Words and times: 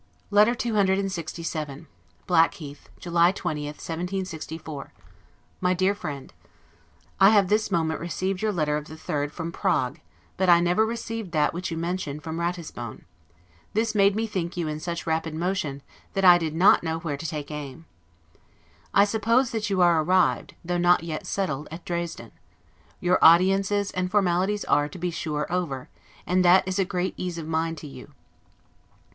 LETTER 0.31 0.55
CCLXVII 0.55 1.85
BLACKHEATH, 2.25 2.89
July 2.99 3.31
20, 3.31 3.65
1764. 3.67 4.93
MY 5.61 5.73
DEAR 5.75 5.93
FRIEND: 5.93 6.33
I 7.19 7.29
have 7.29 7.49
this 7.49 7.69
moment 7.69 7.99
received 7.99 8.41
your 8.41 8.51
letter 8.51 8.77
of 8.77 8.85
the 8.87 8.95
3d 8.95 9.29
from 9.29 9.51
Prague, 9.51 9.99
but 10.37 10.49
I 10.49 10.59
never 10.59 10.87
received 10.87 11.33
that 11.33 11.53
which 11.53 11.69
you 11.69 11.77
mention 11.77 12.19
from 12.19 12.39
Ratisbon; 12.39 13.05
this 13.75 13.93
made 13.93 14.15
me 14.15 14.25
think 14.25 14.57
you 14.57 14.67
in 14.67 14.79
such 14.79 15.05
rapid 15.05 15.35
motion, 15.35 15.83
that 16.13 16.25
I 16.25 16.39
did 16.39 16.55
not 16.55 16.81
know 16.81 16.97
where 17.01 17.15
to 17.17 17.25
take 17.29 17.51
aim. 17.51 17.85
I 18.95 19.01
now 19.01 19.05
suppose 19.05 19.51
that 19.51 19.69
you 19.69 19.81
are 19.81 20.01
arrived, 20.01 20.55
though 20.65 20.79
not 20.79 21.03
yet 21.03 21.27
settled, 21.27 21.67
at 21.69 21.85
Dresden; 21.85 22.31
your 22.99 23.19
audiences 23.21 23.91
and 23.91 24.09
formalities 24.09 24.65
are, 24.65 24.89
to 24.89 24.97
be 24.97 25.11
sure, 25.11 25.45
over, 25.53 25.89
and 26.25 26.43
that 26.43 26.67
is 26.67 26.79
great 26.87 27.13
ease 27.17 27.37
of 27.37 27.47
mind 27.47 27.77
to 27.77 27.87
you. 27.87 28.11